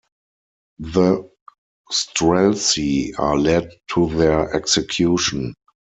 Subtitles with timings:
[0.79, 1.29] The
[1.91, 5.53] Streltsy are led to their execution.